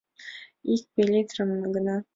Ик 0.73 0.83
пеллитрым 0.93 1.51
гына... 1.75 1.95